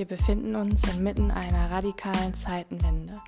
[0.00, 3.20] Wir befinden uns inmitten einer radikalen Zeitenwende.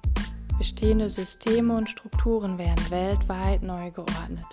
[0.57, 4.47] Bestehende Systeme und Strukturen werden weltweit neu geordnet.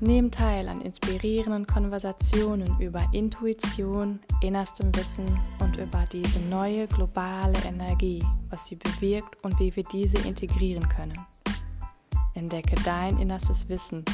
[0.00, 5.26] Nehmt teil an inspirierenden Konversationen über Intuition, innerstem Wissen
[5.60, 11.24] und über diese neue globale Energie, was sie bewirkt und wie wir diese integrieren können.
[12.34, 14.04] Entdecke dein innerstes Wissen,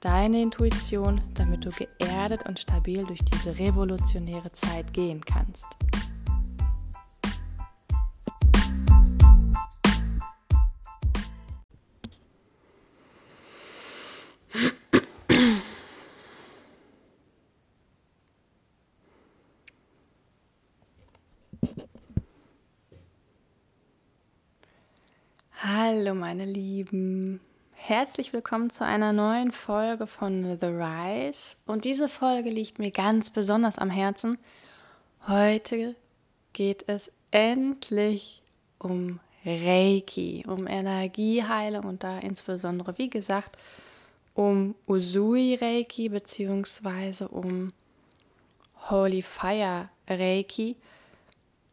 [0.00, 5.66] deine Intuition, damit du geerdet und stabil durch diese revolutionäre Zeit gehen kannst.
[26.30, 27.40] Meine Lieben,
[27.72, 31.56] herzlich willkommen zu einer neuen Folge von The Rise.
[31.66, 34.38] Und diese Folge liegt mir ganz besonders am Herzen.
[35.26, 35.96] Heute
[36.52, 38.44] geht es endlich
[38.78, 43.58] um Reiki, um Energieheilung und da insbesondere, wie gesagt,
[44.32, 47.24] um Usui Reiki bzw.
[47.24, 47.72] um
[48.88, 50.76] Holy Fire Reiki.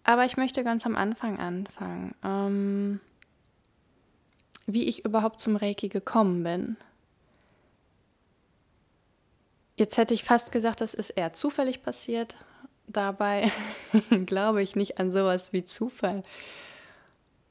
[0.03, 2.16] Aber ich möchte ganz am Anfang anfangen.
[2.23, 2.99] Ähm,
[4.67, 6.77] wie ich überhaupt zum Reiki gekommen bin.
[9.77, 12.35] Jetzt hätte ich fast gesagt, das ist eher zufällig passiert.
[12.87, 13.51] Dabei
[14.25, 16.23] glaube ich nicht an sowas wie Zufall.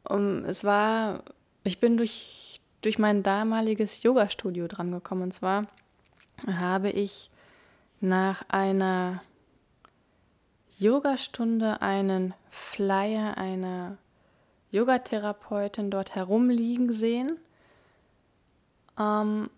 [0.05, 1.23] Um, es war,
[1.65, 5.25] ich bin durch, durch mein damaliges Yoga-Studio drangekommen.
[5.25, 5.67] Und zwar
[6.47, 7.31] habe ich
[8.01, 9.23] nach einer
[10.79, 13.97] Yogastunde einen Flyer einer
[14.77, 17.39] Yogatherapeutin dort herumliegen sehen.
[18.99, 19.51] Ähm,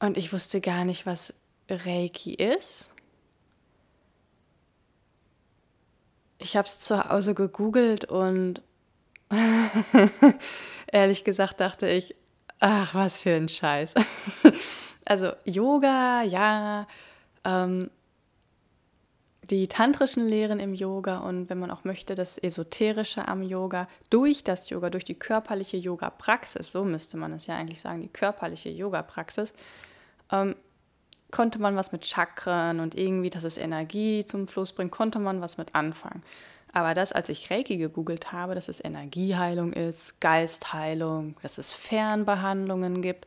[0.00, 1.34] und ich wusste gar nicht, was
[1.68, 2.90] Reiki ist.
[6.38, 8.60] Ich habe es zu Hause gegoogelt und
[10.92, 12.14] ehrlich gesagt dachte ich,
[12.60, 13.94] ach, was für ein Scheiß.
[15.04, 16.86] also Yoga, ja,
[17.44, 17.90] ähm,
[19.50, 24.44] die tantrischen Lehren im Yoga und wenn man auch möchte, das Esoterische am Yoga durch
[24.44, 28.70] das Yoga, durch die körperliche Yoga-Praxis, so müsste man es ja eigentlich sagen, die körperliche
[28.70, 29.52] Yoga-Praxis,
[30.32, 30.56] ähm,
[31.30, 35.40] konnte man was mit Chakren und irgendwie, dass es Energie zum Fluss bringt, konnte man
[35.40, 36.22] was mit anfangen.
[36.72, 43.02] Aber das, als ich Reiki gegoogelt habe, dass es Energieheilung ist, Geistheilung, dass es Fernbehandlungen
[43.02, 43.26] gibt,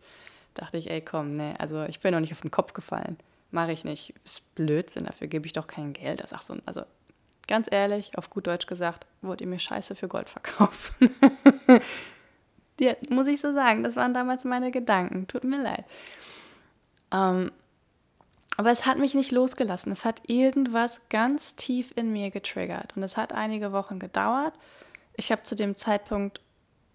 [0.54, 3.18] dachte ich, ey komm, ne, also ich bin noch nicht auf den Kopf gefallen
[3.52, 4.14] mache ich nicht.
[4.24, 6.22] Ist Blödsinn, dafür gebe ich doch kein Geld.
[6.22, 6.84] Das so, also
[7.48, 11.10] ganz ehrlich, auf gut Deutsch gesagt, wollt ihr mir Scheiße für Gold verkaufen?
[12.80, 15.28] ja, muss ich so sagen, das waren damals meine Gedanken.
[15.28, 15.86] Tut mir leid.
[17.12, 17.52] Ähm,
[18.58, 19.92] aber es hat mich nicht losgelassen.
[19.92, 22.98] Es hat irgendwas ganz tief in mir getriggert.
[22.98, 24.54] Und es hat einige Wochen gedauert.
[25.16, 26.42] Ich habe zu dem Zeitpunkt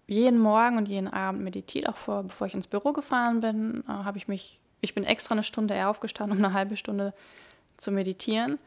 [0.05, 3.91] jeden Morgen und jeden Abend meditiert, auch vor, bevor ich ins Büro gefahren bin, äh,
[3.91, 7.13] habe ich mich ich bin extra eine Stunde eher aufgestanden, um eine halbe Stunde
[7.77, 8.59] zu meditieren.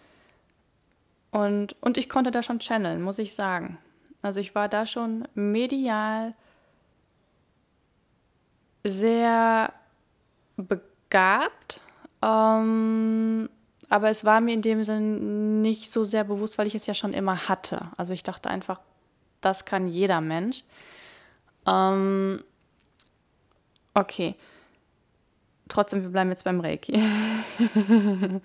[1.31, 3.77] Und, und ich konnte da schon channeln, muss ich sagen.
[4.23, 6.33] Also ich war da schon medial
[8.83, 9.75] sehr
[10.57, 11.81] begabt.
[12.23, 13.51] Ähm,
[13.91, 16.95] aber es war mir in dem Sinn nicht so sehr bewusst, weil ich es ja
[16.95, 17.89] schon immer hatte.
[17.99, 18.81] Also ich dachte einfach,
[19.43, 20.65] das kann jeder Mensch.
[21.67, 22.43] Ähm,
[23.93, 24.35] okay
[25.69, 26.93] trotzdem, wir bleiben jetzt beim Reiki.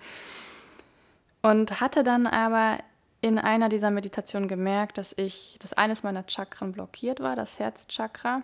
[1.42, 2.78] und hatte dann aber
[3.20, 8.42] in einer dieser Meditationen gemerkt, dass ich, dass eines meiner Chakren blockiert war, das Herzchakra,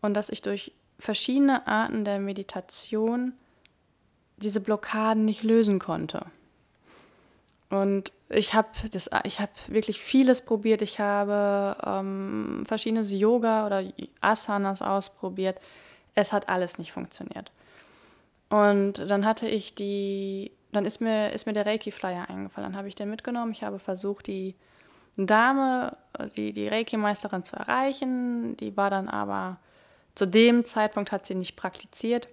[0.00, 3.32] und dass ich durch verschiedene Arten der Meditation
[4.36, 6.26] diese Blockaden nicht lösen konnte.
[7.68, 10.82] Und ich habe hab wirklich vieles probiert.
[10.82, 13.82] Ich habe ähm, verschiedenes Yoga oder
[14.20, 15.58] Asanas ausprobiert.
[16.14, 17.50] Es hat alles nicht funktioniert.
[18.48, 22.70] Und dann hatte ich die, dann ist mir, ist mir der Reiki-Flyer eingefallen.
[22.70, 23.52] Dann habe ich den mitgenommen.
[23.52, 24.54] Ich habe versucht, die
[25.16, 25.96] Dame,
[26.36, 28.56] die, die Reiki-Meisterin zu erreichen.
[28.58, 29.58] Die war dann aber,
[30.14, 32.28] zu dem Zeitpunkt hat sie nicht praktiziert.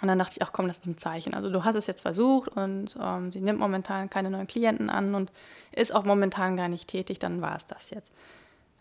[0.00, 1.34] Und dann dachte ich, ach komm, das ist ein Zeichen.
[1.34, 5.14] Also du hast es jetzt versucht und ähm, sie nimmt momentan keine neuen Klienten an
[5.14, 5.30] und
[5.72, 8.12] ist auch momentan gar nicht tätig, dann war es das jetzt.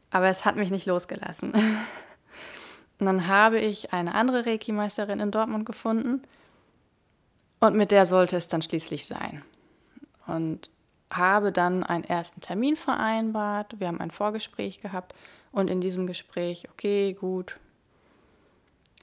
[0.09, 1.53] Aber es hat mich nicht losgelassen.
[2.99, 6.23] und dann habe ich eine andere Reiki-Meisterin in Dortmund gefunden,
[7.67, 9.41] und mit der sollte es dann schließlich sein.
[10.27, 10.69] Und
[11.09, 13.79] habe dann einen ersten Termin vereinbart.
[13.79, 15.15] Wir haben ein Vorgespräch gehabt
[15.53, 17.55] und in diesem Gespräch, okay, gut,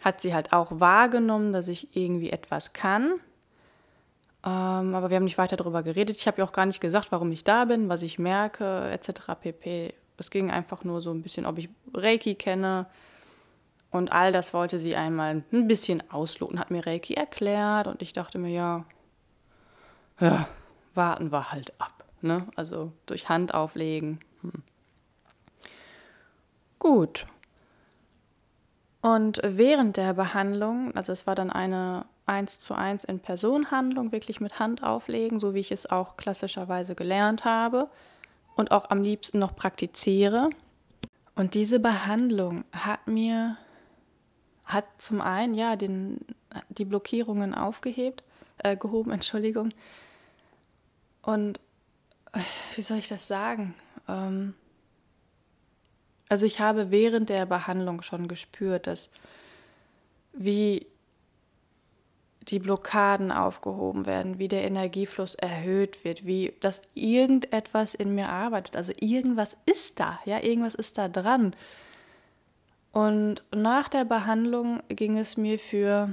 [0.03, 3.15] hat sie halt auch wahrgenommen, dass ich irgendwie etwas kann.
[4.45, 6.17] Ähm, aber wir haben nicht weiter darüber geredet.
[6.17, 9.37] Ich habe ja auch gar nicht gesagt, warum ich da bin, was ich merke, etc.
[9.41, 9.95] pp.
[10.19, 12.87] Es ging einfach nur so ein bisschen, ob ich Reiki kenne.
[13.91, 18.13] Und all das wollte sie einmal ein bisschen ausloten, hat mir Reiki erklärt und ich
[18.13, 18.85] dachte mir, ja,
[20.21, 20.49] ja,
[20.95, 22.05] warten wir halt ab.
[22.23, 22.47] Ne?
[22.55, 24.21] Also durch Hand auflegen.
[24.43, 24.53] Hm.
[26.79, 27.27] Gut.
[29.01, 34.13] Und während der Behandlung, also es war dann eine 1 zu 1 in Person Handlung,
[34.13, 37.89] wirklich mit Hand auflegen, so wie ich es auch klassischerweise gelernt habe
[38.57, 40.51] und auch am liebsten noch praktiziere.
[41.35, 43.57] Und diese Behandlung hat mir,
[44.73, 46.19] hat zum einen ja den,
[46.69, 48.23] die Blockierungen aufgehebt,
[48.59, 49.73] äh, gehoben, Entschuldigung.
[51.23, 51.59] Und
[52.33, 52.41] äh,
[52.77, 53.75] wie soll ich das sagen?
[54.09, 54.55] Ähm,
[56.29, 59.09] also ich habe während der Behandlung schon gespürt, dass
[60.33, 60.87] wie
[62.43, 68.77] die Blockaden aufgehoben werden, wie der Energiefluss erhöht wird, wie dass irgendetwas in mir arbeitet.
[68.77, 71.55] Also irgendwas ist da, ja, irgendwas ist da dran.
[72.93, 76.11] Und nach der Behandlung ging es mir für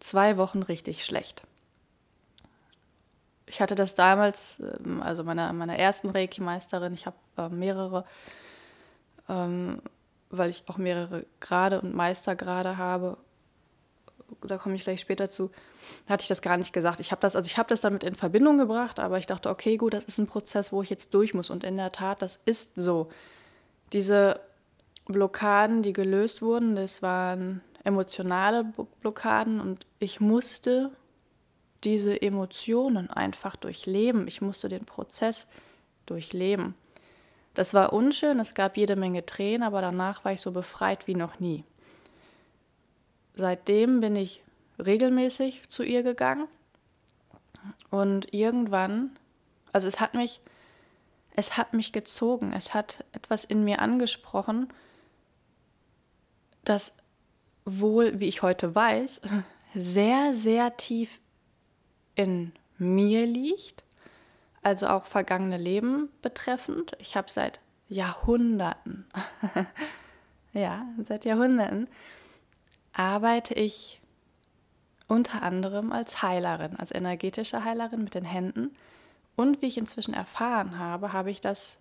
[0.00, 1.42] zwei Wochen richtig schlecht.
[3.46, 8.04] Ich hatte das damals, ähm, also meiner, meiner ersten Reiki-Meisterin, ich habe äh, mehrere
[9.28, 9.80] ähm,
[10.30, 13.16] weil ich auch mehrere Grade und Meistergrade habe.
[14.42, 15.50] Da komme ich gleich später zu.
[16.08, 17.00] Hatte ich das gar nicht gesagt.
[17.00, 19.76] Ich habe das, also ich habe das damit in Verbindung gebracht, aber ich dachte, okay,
[19.76, 21.50] gut, das ist ein Prozess, wo ich jetzt durch muss.
[21.50, 23.10] Und in der Tat, das ist so.
[23.92, 24.40] Diese
[25.08, 30.90] Blockaden, die gelöst wurden, das waren emotionale Blockaden und ich musste
[31.84, 34.26] diese Emotionen einfach durchleben.
[34.28, 35.46] Ich musste den Prozess
[36.06, 36.74] durchleben.
[37.54, 41.14] Das war unschön, es gab jede Menge Tränen, aber danach war ich so befreit wie
[41.14, 41.64] noch nie.
[43.34, 44.42] Seitdem bin ich
[44.78, 46.46] regelmäßig zu ihr gegangen
[47.90, 49.16] und irgendwann,
[49.72, 50.40] also es hat mich,
[51.34, 54.68] es hat mich gezogen, es hat etwas in mir angesprochen,
[56.68, 56.92] das
[57.64, 59.20] wohl, wie ich heute weiß,
[59.74, 61.20] sehr, sehr tief
[62.14, 63.82] in mir liegt
[64.62, 66.92] also auch vergangene Leben betreffend.
[66.98, 69.06] Ich habe seit Jahrhunderten,
[70.52, 71.88] ja, seit Jahrhunderten
[72.92, 74.00] arbeite ich
[75.06, 78.72] unter anderem als Heilerin, als energetische Heilerin mit den Händen.
[79.36, 81.78] Und wie ich inzwischen erfahren habe, habe ich das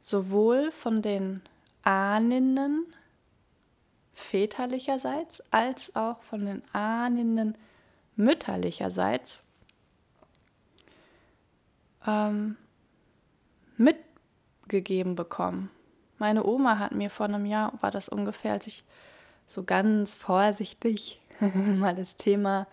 [0.00, 1.42] sowohl von den
[1.84, 2.86] Ahninnen
[4.12, 7.56] väterlicherseits als auch von den Ahninnen
[8.16, 9.42] mütterlicherseits
[12.06, 12.56] ähm,
[13.76, 15.70] mitgegeben bekommen.
[16.18, 18.84] Meine Oma hat mir vor einem Jahr, war das ungefähr, als ich
[19.48, 22.66] so ganz vorsichtig mal das Thema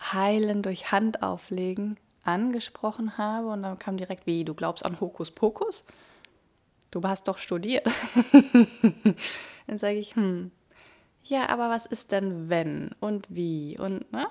[0.00, 5.84] Heilen durch Hand auflegen angesprochen habe und dann kam direkt, wie, du glaubst an Hokuspokus?
[6.90, 7.86] Du hast doch studiert.
[9.66, 10.50] dann sage ich, hm,
[11.22, 14.26] ja, aber was ist denn wenn und wie und, ne?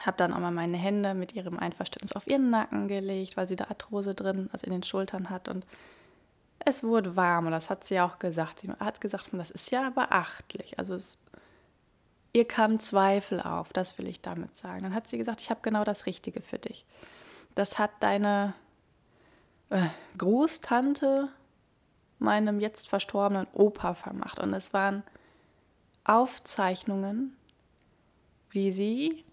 [0.00, 3.56] Habe dann auch mal meine Hände mit ihrem Einverständnis auf ihren Nacken gelegt, weil sie
[3.56, 5.48] da Arthrose drin, also in den Schultern hat.
[5.48, 5.66] Und
[6.58, 8.60] es wurde warm und das hat sie auch gesagt.
[8.60, 10.78] Sie hat gesagt, das ist ja beachtlich.
[10.78, 11.22] Also es,
[12.32, 14.82] ihr kam Zweifel auf, das will ich damit sagen.
[14.82, 16.84] Dann hat sie gesagt, ich habe genau das Richtige für dich.
[17.54, 18.54] Das hat deine
[19.70, 19.86] äh,
[20.18, 21.28] Großtante
[22.24, 24.38] meinem jetzt verstorbenen Opa vermacht.
[24.38, 25.02] Und es waren
[26.04, 27.36] Aufzeichnungen,
[28.50, 29.24] wie sie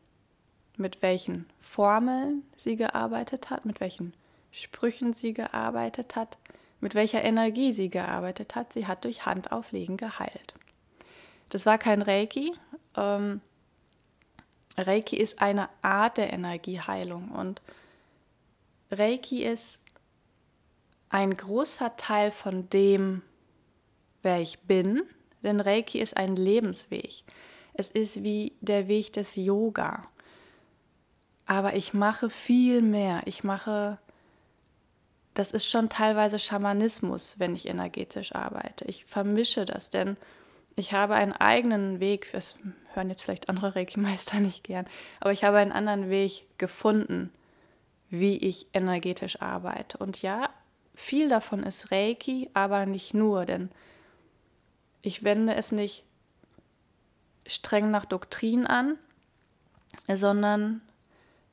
[0.78, 4.14] mit welchen Formeln sie gearbeitet hat, mit welchen
[4.52, 6.38] Sprüchen sie gearbeitet hat,
[6.80, 8.74] mit welcher Energie sie gearbeitet hat.
[8.74, 10.54] Sie hat durch Handauflegen geheilt.
[11.50, 12.54] Das war kein Reiki.
[12.96, 13.42] Ähm,
[14.78, 17.62] Reiki ist eine Art der Energieheilung und
[18.90, 19.81] Reiki ist
[21.12, 23.22] ein großer Teil von dem,
[24.24, 25.04] wer ich bin,
[25.44, 27.24] denn Reiki ist ein Lebensweg.
[27.74, 30.08] Es ist wie der Weg des Yoga.
[31.46, 33.22] Aber ich mache viel mehr.
[33.26, 33.98] Ich mache,
[35.34, 38.86] das ist schon teilweise Schamanismus, wenn ich energetisch arbeite.
[38.86, 40.16] Ich vermische das, denn
[40.78, 42.58] ich habe einen eigenen Weg, das
[42.94, 44.86] hören jetzt vielleicht andere Reiki-Meister nicht gern,
[45.20, 47.34] aber ich habe einen anderen Weg gefunden,
[48.10, 49.98] wie ich energetisch arbeite.
[49.98, 50.50] Und ja,
[50.94, 53.70] viel davon ist Reiki, aber nicht nur, denn
[55.02, 56.04] ich wende es nicht
[57.48, 58.98] streng nach Doktrin an,
[60.08, 60.82] sondern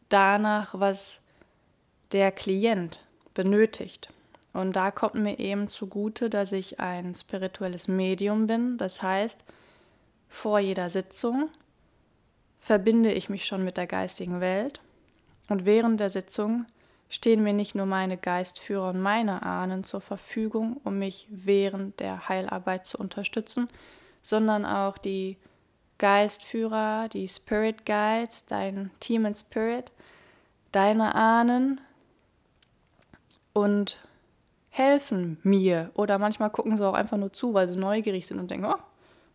[0.09, 1.21] danach, was
[2.13, 3.05] der Klient
[3.35, 4.13] benötigt.
[4.53, 8.79] Und da kommt mir eben zugute, dass ich ein spirituelles Medium bin.
[8.79, 9.45] Das heißt,
[10.29, 11.51] vor jeder Sitzung
[12.59, 14.81] verbinde ich mich schon mit der geistigen Welt
[15.49, 16.67] und während der Sitzung
[17.09, 22.29] stehen mir nicht nur meine Geistführer und meine Ahnen zur Verfügung, um mich während der
[22.29, 23.69] Heilarbeit zu unterstützen,
[24.23, 25.39] sondern auch die
[25.99, 29.91] Geistführer, die Spirit Guides, dein Team and Spirit,
[30.71, 31.81] deine Ahnen
[33.53, 33.99] und
[34.71, 35.91] helfen mir.
[35.95, 38.79] Oder manchmal gucken sie auch einfach nur zu, weil sie neugierig sind und denken, oh,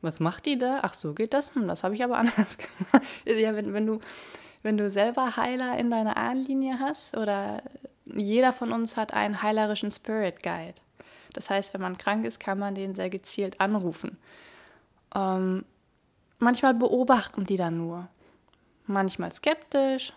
[0.01, 0.80] was macht die da?
[0.84, 1.53] Ach, so geht das?
[1.56, 3.06] Hm, das habe ich aber anders gemacht.
[3.25, 4.00] ja, wenn, wenn, du,
[4.63, 7.62] wenn du selber Heiler in deiner Ahnenlinie hast oder
[8.05, 10.75] jeder von uns hat einen heilerischen Spirit Guide.
[11.34, 14.17] Das heißt, wenn man krank ist, kann man den sehr gezielt anrufen.
[15.15, 15.65] Ähm,
[16.39, 18.08] manchmal beobachten die dann nur.
[18.86, 20.13] Manchmal skeptisch,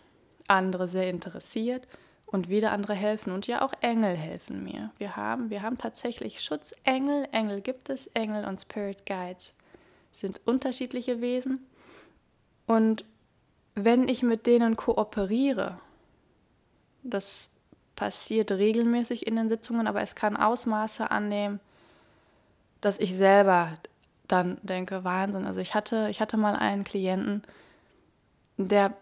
[0.49, 1.87] andere sehr interessiert
[2.27, 3.33] und wieder andere helfen.
[3.33, 4.91] Und ja, auch Engel helfen mir.
[4.99, 7.29] Wir haben, wir haben tatsächlich Schutzengel.
[7.33, 9.55] Engel gibt es, Engel und Spirit Guides
[10.13, 11.67] sind unterschiedliche Wesen.
[12.67, 13.05] Und
[13.77, 15.79] wenn ich mit denen kooperiere,
[17.05, 17.49] das
[17.95, 21.61] passiert regelmäßig in den Sitzungen, aber es kann Ausmaße annehmen,
[22.81, 23.79] dass ich selber
[24.27, 25.47] dann denke, Wahnsinn.
[25.47, 27.43] Also ich hatte, ich hatte mal einen Klienten,
[28.57, 28.95] der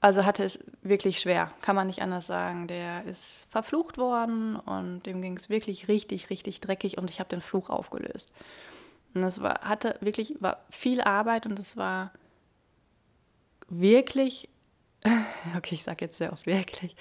[0.00, 2.68] also hatte es wirklich schwer, kann man nicht anders sagen.
[2.68, 7.28] Der ist verflucht worden und dem ging es wirklich richtig, richtig dreckig und ich habe
[7.28, 8.32] den Fluch aufgelöst.
[9.14, 12.12] Und das war, hatte wirklich, war viel Arbeit und es war
[13.68, 14.48] wirklich,
[15.56, 16.96] okay, ich sage jetzt sehr oft wirklich,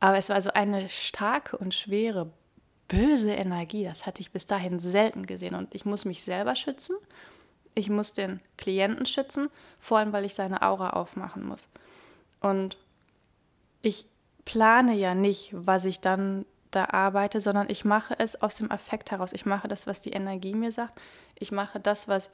[0.00, 2.30] aber es war so eine starke und schwere,
[2.86, 3.84] böse Energie.
[3.84, 6.96] Das hatte ich bis dahin selten gesehen und ich muss mich selber schützen
[7.78, 11.68] ich muss den Klienten schützen, vor allem weil ich seine Aura aufmachen muss.
[12.40, 12.76] Und
[13.82, 14.06] ich
[14.44, 19.10] plane ja nicht, was ich dann da arbeite, sondern ich mache es aus dem Affekt
[19.10, 19.32] heraus.
[19.32, 21.00] Ich mache das, was die Energie mir sagt.
[21.38, 22.30] Ich mache das, was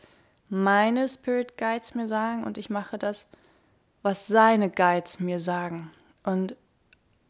[0.49, 3.27] meine Spirit Guides mir sagen und ich mache das,
[4.03, 5.91] was seine Guides mir sagen.
[6.25, 6.57] Und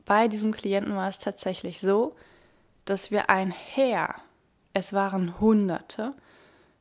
[0.05, 2.15] bei diesem Klienten war es tatsächlich so,
[2.85, 4.17] dass wir ein Heer,
[4.73, 6.15] es waren Hunderte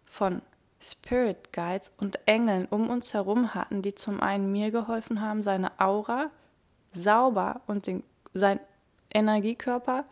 [0.06, 0.42] von
[0.82, 5.80] Spirit Guides und Engeln um uns herum hatten, die zum einen mir geholfen haben, seine
[5.80, 6.30] Aura
[6.94, 8.60] sauber und den, sein
[9.14, 10.06] Energiekörper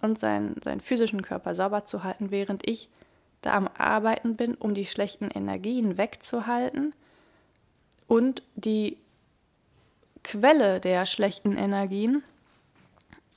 [0.00, 2.88] und seinen, seinen physischen Körper sauber zu halten, während ich
[3.42, 6.94] da am Arbeiten bin, um die schlechten Energien wegzuhalten
[8.06, 8.98] und die
[10.24, 12.22] Quelle der schlechten Energien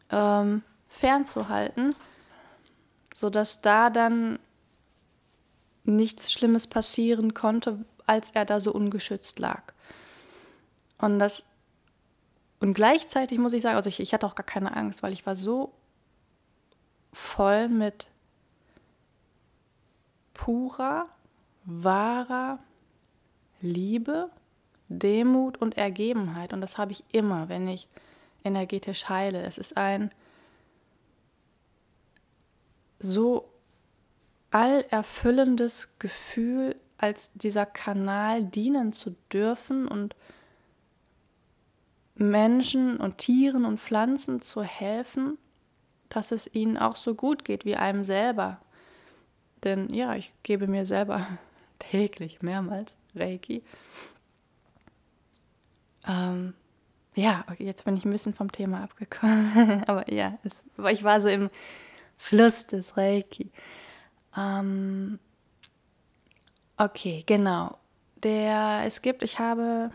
[0.09, 1.95] ähm, fernzuhalten,
[3.13, 4.39] sodass da dann
[5.83, 9.73] nichts Schlimmes passieren konnte, als er da so ungeschützt lag.
[10.97, 11.43] Und das
[12.59, 15.25] und gleichzeitig muss ich sagen, also ich, ich hatte auch gar keine Angst, weil ich
[15.25, 15.73] war so
[17.11, 18.10] voll mit
[20.41, 21.07] purer,
[21.65, 22.57] wahrer
[23.61, 24.31] Liebe,
[24.89, 26.51] Demut und Ergebenheit.
[26.51, 27.87] Und das habe ich immer, wenn ich
[28.43, 29.43] energetisch heile.
[29.43, 30.09] Es ist ein
[32.97, 33.51] so
[34.49, 40.15] allerfüllendes Gefühl, als dieser Kanal dienen zu dürfen und
[42.15, 45.37] Menschen und Tieren und Pflanzen zu helfen,
[46.09, 48.59] dass es ihnen auch so gut geht wie einem selber.
[49.63, 51.27] Denn ja, ich gebe mir selber
[51.79, 53.63] täglich mehrmals Reiki.
[56.07, 56.53] Ähm,
[57.15, 59.83] ja, okay, jetzt bin ich ein bisschen vom Thema abgekommen.
[59.87, 60.55] Aber ja, es,
[60.91, 61.49] ich war so im
[62.17, 63.51] Fluss des Reiki.
[64.37, 65.19] Ähm,
[66.77, 67.77] okay, genau.
[68.23, 69.91] Der, es gibt, ich habe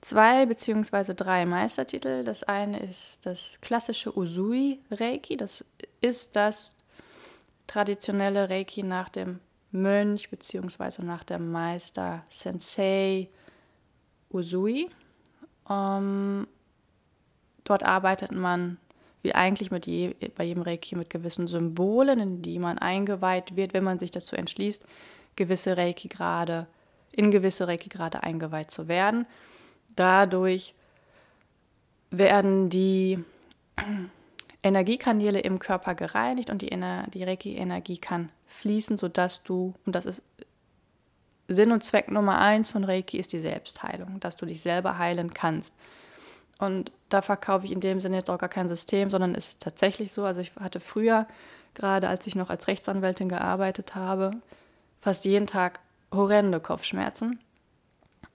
[0.00, 2.24] zwei beziehungsweise drei Meistertitel.
[2.24, 5.36] Das eine ist das klassische Usui Reiki.
[5.36, 5.64] Das
[6.00, 6.75] ist das
[7.66, 9.40] traditionelle Reiki nach dem
[9.72, 13.28] Mönch beziehungsweise nach dem Meister Sensei
[14.30, 14.88] Usui.
[15.68, 16.46] Ähm,
[17.64, 18.78] dort arbeitet man
[19.22, 23.74] wie eigentlich mit je, bei jedem Reiki mit gewissen Symbolen, in die man eingeweiht wird,
[23.74, 24.84] wenn man sich dazu entschließt,
[25.34, 26.68] gewisse Reiki-Grade,
[27.10, 29.26] in gewisse Reiki-Grade eingeweiht zu werden.
[29.96, 30.74] Dadurch
[32.10, 33.18] werden die
[34.62, 40.22] Energiekanäle im Körper gereinigt und die, die Reiki-Energie kann fließen, sodass du, und das ist
[41.48, 45.32] Sinn und Zweck Nummer eins von Reiki, ist die Selbstheilung, dass du dich selber heilen
[45.32, 45.74] kannst.
[46.58, 49.62] Und da verkaufe ich in dem Sinne jetzt auch gar kein System, sondern es ist
[49.62, 50.24] tatsächlich so.
[50.24, 51.26] Also ich hatte früher,
[51.74, 54.32] gerade als ich noch als Rechtsanwältin gearbeitet habe,
[55.00, 55.80] fast jeden Tag
[56.12, 57.38] horrende Kopfschmerzen.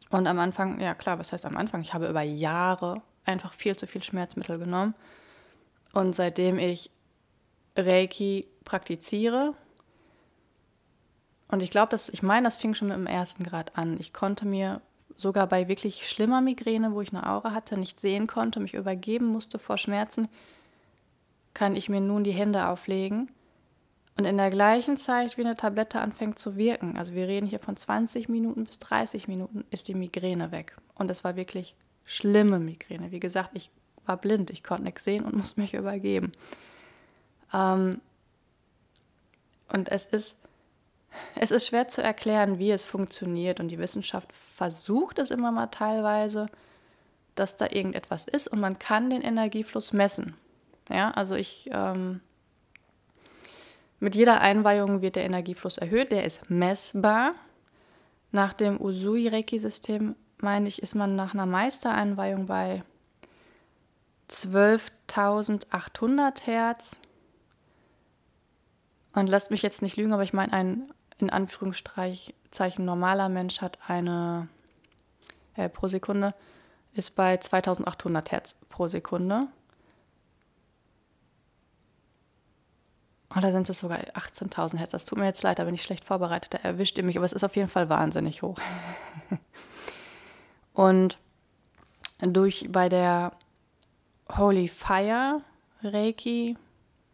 [0.10, 1.82] Und am Anfang, ja klar, was heißt am Anfang?
[1.82, 4.94] Ich habe über Jahre einfach viel zu viel Schmerzmittel genommen.
[5.94, 6.90] Und seitdem ich
[7.76, 9.54] Reiki praktiziere
[11.48, 13.98] Und ich glaube, ich meine, das fing schon mit dem ersten Grad an.
[14.00, 14.82] Ich konnte mir
[15.18, 19.26] sogar bei wirklich schlimmer Migräne, wo ich eine Aura hatte, nicht sehen konnte, mich übergeben
[19.26, 20.30] musste vor Schmerzen,
[21.54, 23.30] kann ich mir nun die Hände auflegen
[24.18, 27.60] und in der gleichen Zeit, wie eine Tablette anfängt zu wirken, also wir reden hier
[27.60, 30.76] von 20 Minuten bis 30 Minuten, ist die Migräne weg.
[30.96, 33.12] Und es war wirklich schlimme Migräne.
[33.12, 33.72] Wie gesagt, ich
[34.06, 36.32] war blind, ich konnte nichts sehen und musste mich übergeben.
[37.54, 38.02] Ähm,
[39.72, 40.36] und es ist,
[41.36, 43.60] es ist schwer zu erklären, wie es funktioniert.
[43.60, 46.48] Und die Wissenschaft versucht es immer mal teilweise,
[47.36, 50.36] dass da irgendetwas ist und man kann den Energiefluss messen.
[50.90, 52.20] Ja, also ich ähm,
[54.04, 57.36] mit jeder Einweihung wird der Energiefluss erhöht, der ist messbar.
[58.32, 62.84] Nach dem Usui-Reiki-System, meine ich, ist man nach einer Meistereinweihung bei
[64.32, 66.98] 12.800 Hertz.
[69.14, 72.34] Und lasst mich jetzt nicht lügen, aber ich meine, ein in Anführungszeichen
[72.80, 74.48] normaler Mensch hat eine
[75.56, 76.34] äh, pro Sekunde,
[76.94, 79.48] ist bei 2800 Hertz pro Sekunde.
[83.36, 84.92] Oder sind es sogar 18.000 Hertz?
[84.92, 86.54] Das tut mir jetzt leid, da bin ich schlecht vorbereitet.
[86.54, 88.60] Da erwischt ihr mich, aber es ist auf jeden Fall wahnsinnig hoch.
[90.74, 91.20] Und
[92.20, 93.32] durch bei der
[94.38, 95.42] Holy Fire
[95.84, 96.58] Reiki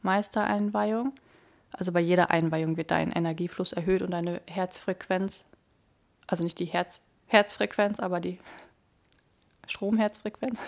[0.01, 1.13] Meistereinweihung,
[1.71, 5.43] also bei jeder Einweihung wird dein Energiefluss erhöht und deine Herzfrequenz,
[6.27, 8.39] also nicht die Herz, Herzfrequenz, aber die
[9.67, 10.59] Stromherzfrequenz,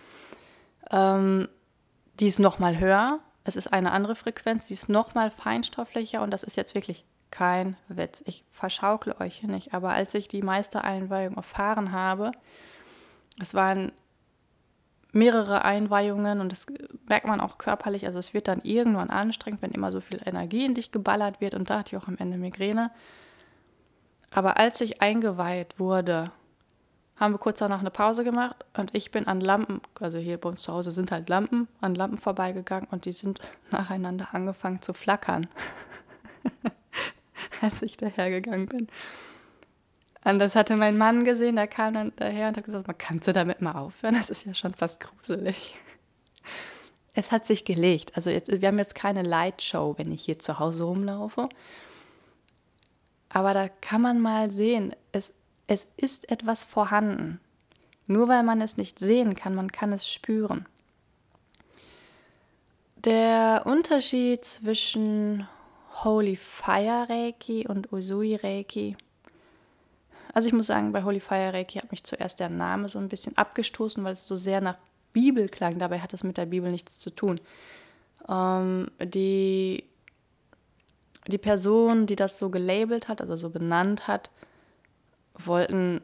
[0.90, 1.48] ähm,
[2.20, 3.20] die ist nochmal höher.
[3.44, 7.76] Es ist eine andere Frequenz, sie ist nochmal feinstofflicher und das ist jetzt wirklich kein
[7.88, 8.22] Witz.
[8.26, 12.32] Ich verschaukle euch hier nicht, aber als ich die Meistereinweihung erfahren habe,
[13.40, 13.92] es waren
[15.16, 16.66] mehrere Einweihungen und das
[17.08, 18.06] merkt man auch körperlich.
[18.06, 21.54] Also es wird dann irgendwann anstrengend, wenn immer so viel Energie in dich geballert wird
[21.54, 22.90] und da hatte ich auch am Ende Migräne.
[24.30, 26.30] Aber als ich eingeweiht wurde
[27.16, 30.50] haben wir kurz danach eine Pause gemacht und ich bin an Lampen, also hier bei
[30.50, 34.92] uns zu Hause sind halt Lampen, an Lampen vorbeigegangen und die sind nacheinander angefangen zu
[34.92, 35.46] flackern,
[37.62, 38.88] als ich dahergegangen bin.
[40.26, 43.28] Und das hatte mein Mann gesehen, der kam dann daher und hat gesagt, man kannst
[43.28, 45.76] du damit mal aufhören, das ist ja schon fast gruselig.
[47.14, 48.16] Es hat sich gelegt.
[48.16, 51.48] Also jetzt, wir haben jetzt keine Lightshow, wenn ich hier zu Hause rumlaufe.
[53.28, 55.32] Aber da kann man mal sehen, es
[55.66, 57.40] es ist etwas vorhanden.
[58.06, 60.66] Nur weil man es nicht sehen kann, man kann es spüren.
[62.96, 65.48] Der Unterschied zwischen
[66.04, 68.96] Holy Fire Reiki und Usui Reiki.
[70.36, 73.08] Also ich muss sagen, bei Holy Fire Reiki hat mich zuerst der Name so ein
[73.08, 74.76] bisschen abgestoßen, weil es so sehr nach
[75.14, 75.78] Bibel klang.
[75.78, 77.40] Dabei hat es mit der Bibel nichts zu tun.
[78.28, 79.84] Ähm, die,
[81.26, 84.28] die Person, die das so gelabelt hat, also so benannt hat,
[85.38, 86.02] wollten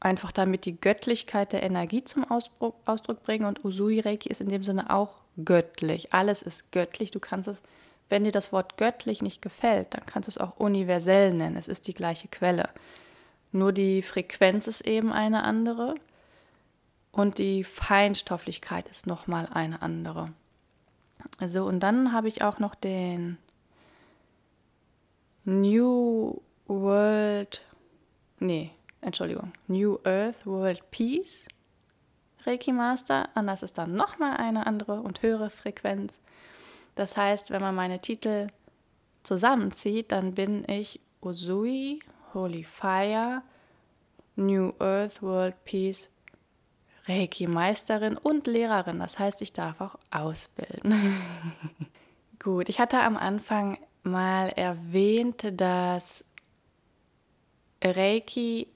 [0.00, 4.64] einfach damit die Göttlichkeit der Energie zum Ausdruck bringen und Usui Reiki ist in dem
[4.64, 6.12] Sinne auch göttlich.
[6.12, 7.10] Alles ist göttlich.
[7.10, 7.62] Du kannst es,
[8.10, 11.56] wenn dir das Wort göttlich nicht gefällt, dann kannst du es auch universell nennen.
[11.56, 12.68] Es ist die gleiche Quelle.
[13.56, 15.94] Nur die Frequenz ist eben eine andere
[17.10, 20.32] und die Feinstofflichkeit ist nochmal eine andere.
[21.40, 23.38] So, und dann habe ich auch noch den
[25.44, 27.62] New World
[28.40, 31.44] nee, Entschuldigung, New Earth World Peace
[32.44, 33.30] Reiki Master.
[33.34, 36.12] Anders ist dann nochmal eine andere und höhere Frequenz.
[36.94, 38.48] Das heißt, wenn man meine Titel
[39.22, 42.00] zusammenzieht, dann bin ich Usui,
[42.36, 43.42] Holy Fire,
[44.36, 46.10] New Earth World Peace
[47.08, 48.98] Reiki Meisterin und Lehrerin.
[48.98, 51.16] Das heißt, ich darf auch ausbilden.
[52.38, 56.24] Gut, ich hatte am Anfang mal erwähnt, dass
[57.82, 58.68] Reiki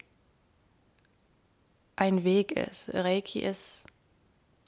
[1.96, 2.94] ein Weg ist.
[2.94, 3.84] Reiki ist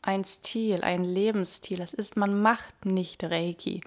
[0.02, 1.78] ein Stil, ein Lebensstil.
[1.78, 3.81] Das ist, man macht nicht Reiki,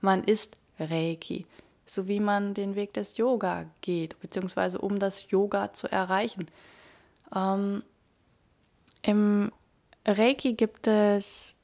[0.00, 1.46] man ist Reiki.
[1.88, 6.46] So wie man den Weg des Yoga geht, beziehungsweise um das Yoga zu erreichen.
[7.34, 7.82] Ähm,
[9.02, 9.50] Im
[10.06, 11.56] Reiki gibt es,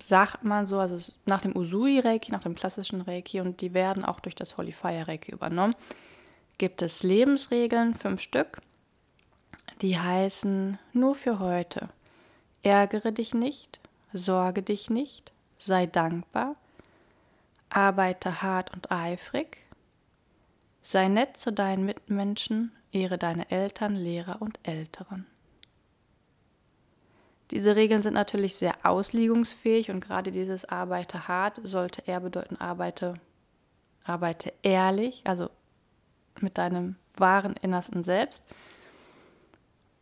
[0.00, 4.20] sagt man so, also nach dem Usui-Reiki, nach dem klassischen Reiki, und die werden auch
[4.20, 5.74] durch das Holy Fire Reiki übernommen
[6.62, 8.60] gibt es Lebensregeln, fünf Stück,
[9.80, 11.88] die heißen nur für heute.
[12.62, 13.80] Ärgere dich nicht,
[14.12, 16.54] sorge dich nicht, sei dankbar,
[17.74, 19.58] arbeite hart und eifrig,
[20.82, 25.26] sei nett zu deinen Mitmenschen, ehre deine Eltern, Lehrer und Älteren.
[27.50, 33.14] Diese Regeln sind natürlich sehr auslegungsfähig und gerade dieses Arbeite hart sollte eher bedeuten, arbeite
[34.04, 35.50] arbeite ehrlich, also
[36.40, 38.44] mit deinem wahren Innersten selbst.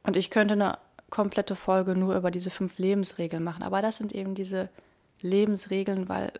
[0.05, 0.79] Und ich könnte eine
[1.11, 3.63] komplette Folge nur über diese fünf Lebensregeln machen.
[3.63, 4.71] Aber das sind eben diese
[5.21, 6.33] Lebensregeln, weil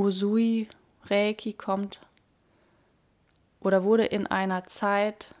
[0.00, 0.66] Usui
[1.04, 2.00] Reiki kommt
[3.60, 5.34] oder wurde in einer Zeit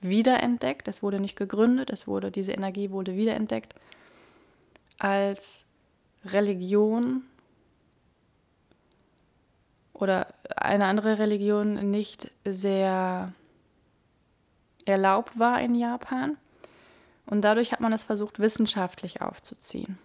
[0.00, 0.88] wiederentdeckt.
[0.88, 3.74] Es wurde nicht gegründet, es wurde, diese Energie wurde wiederentdeckt
[4.98, 5.66] als
[6.24, 7.24] Religion
[9.92, 13.34] oder eine andere Religion nicht sehr
[14.86, 16.38] erlaubt war in Japan.
[17.26, 19.98] Und dadurch hat man es versucht, wissenschaftlich aufzuziehen.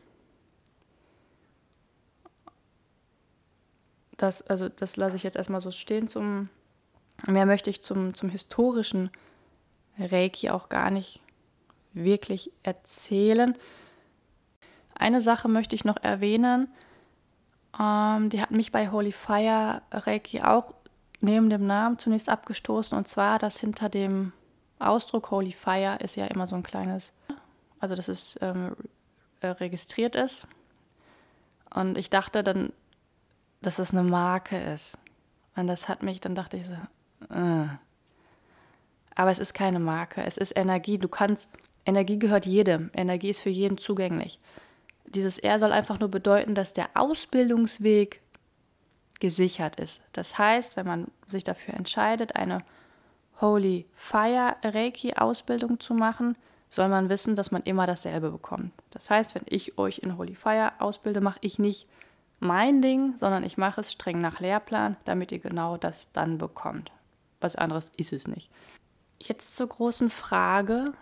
[4.22, 6.08] Das, also das lasse ich jetzt erstmal so stehen.
[6.08, 6.50] Zum,
[7.26, 9.10] mehr möchte ich zum, zum historischen
[9.98, 11.22] Reiki auch gar nicht
[11.94, 13.58] wirklich erzählen.
[14.94, 16.68] Eine Sache möchte ich noch erwähnen.
[17.80, 20.76] Ähm, die hat mich bei Holy Fire Reiki auch
[21.22, 22.96] neben dem Namen zunächst abgestoßen.
[22.96, 24.34] Und zwar, dass hinter dem
[24.78, 27.12] Ausdruck Holy Fire ist ja immer so ein kleines,
[27.80, 28.76] also dass es ähm,
[29.40, 30.46] äh, registriert ist.
[31.74, 32.72] Und ich dachte dann,
[33.62, 34.98] dass es eine Marke ist.
[35.56, 36.72] Und das hat mich, dann dachte ich so,
[37.34, 37.68] äh.
[39.16, 40.98] aber es ist keine Marke, es ist Energie.
[40.98, 41.50] Du kannst,
[41.86, 44.40] Energie gehört jedem, Energie ist für jeden zugänglich.
[45.06, 48.22] Dieses R soll einfach nur bedeuten, dass der Ausbildungsweg
[49.20, 50.02] gesichert ist.
[50.14, 52.64] Das heißt, wenn man sich dafür entscheidet, eine
[53.42, 56.38] Holy Fire Reiki Ausbildung zu machen,
[56.70, 58.72] soll man wissen, dass man immer dasselbe bekommt.
[58.92, 61.88] Das heißt, wenn ich euch in Holy Fire ausbilde, mache ich nicht
[62.42, 66.92] mein Ding, sondern ich mache es streng nach Lehrplan, damit ihr genau das dann bekommt.
[67.40, 68.50] Was anderes ist es nicht.
[69.20, 70.94] Jetzt zur großen Frage,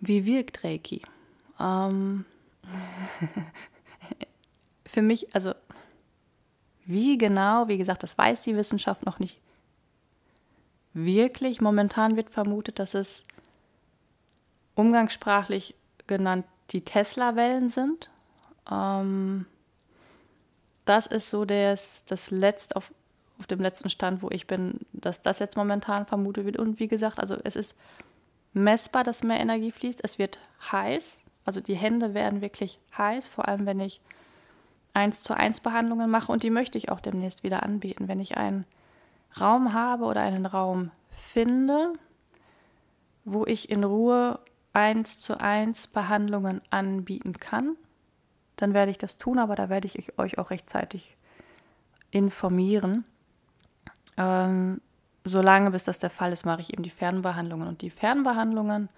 [0.00, 1.02] wie wirkt Reiki?
[1.58, 2.24] Ähm,
[4.86, 5.54] für mich, also
[6.84, 9.40] wie genau, wie gesagt, das weiß die Wissenschaft noch nicht
[10.92, 11.60] wirklich.
[11.60, 13.22] Momentan wird vermutet, dass es
[14.74, 15.74] umgangssprachlich
[16.06, 18.10] genannt die Tesla-Wellen sind.
[18.70, 19.46] Ähm,
[20.90, 22.92] das ist so das, das letzte auf,
[23.38, 26.58] auf dem letzten Stand, wo ich bin, dass das jetzt momentan vermutet wird.
[26.58, 27.76] Und wie gesagt, also es ist
[28.54, 30.00] messbar, dass mehr Energie fließt.
[30.02, 30.40] Es wird
[30.72, 34.00] heiß, also die Hände werden wirklich heiß, vor allem wenn ich
[34.92, 38.08] eins zu eins Behandlungen mache und die möchte ich auch demnächst wieder anbieten.
[38.08, 38.66] Wenn ich einen
[39.40, 41.92] Raum habe oder einen Raum finde,
[43.24, 44.40] wo ich in Ruhe
[44.72, 47.76] eins zu eins Behandlungen anbieten kann,
[48.60, 51.16] dann werde ich das tun, aber da werde ich euch auch rechtzeitig
[52.10, 53.04] informieren.
[54.16, 54.80] Ähm,
[55.24, 57.68] solange bis das der Fall ist, mache ich eben die Fernbehandlungen.
[57.68, 58.88] Und die Fernbehandlungen,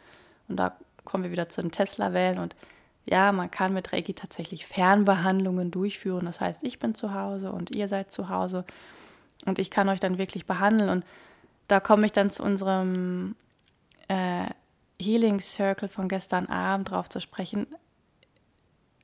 [0.48, 2.57] und da kommen wir wieder zu den Tesla-Wellen und
[3.05, 6.27] ja, man kann mit Reiki tatsächlich Fernbehandlungen durchführen.
[6.27, 8.64] Das heißt, ich bin zu Hause und ihr seid zu Hause
[9.44, 10.88] und ich kann euch dann wirklich behandeln.
[10.88, 11.05] Und
[11.66, 13.35] da komme ich dann zu unserem
[14.07, 14.46] äh,
[15.01, 17.66] Healing Circle von gestern Abend drauf zu sprechen.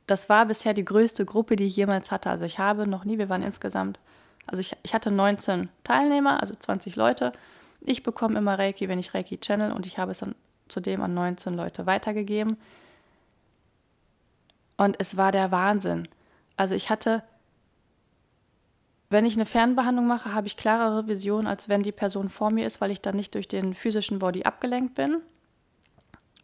[0.09, 2.31] Das war bisher die größte Gruppe, die ich jemals hatte.
[2.31, 3.99] Also ich habe noch nie, wir waren insgesamt,
[4.47, 7.35] also ich, ich hatte 19 Teilnehmer, also 20 Leute.
[7.83, 10.35] Ich bekomme immer Reiki, wenn ich Reiki channel und ich habe es dann
[10.67, 12.57] zudem an 19 Leute weitergegeben.
[14.79, 16.09] Und es war der Wahnsinn.
[16.57, 17.23] Also ich hatte,
[19.11, 22.67] wenn ich eine Fernbehandlung mache, habe ich klarere Visionen, als wenn die Person vor mir
[22.67, 25.19] ist, weil ich dann nicht durch den physischen Body abgelenkt bin.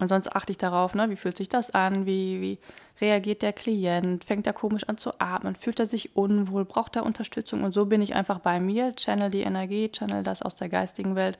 [0.01, 2.59] Und sonst achte ich darauf, ne, wie fühlt sich das an, wie, wie
[3.01, 7.07] reagiert der Klient, fängt er komisch an zu atmen, fühlt er sich unwohl, braucht er
[7.07, 7.63] Unterstützung.
[7.63, 11.15] Und so bin ich einfach bei mir, channel die Energie, channel das aus der geistigen
[11.15, 11.39] Welt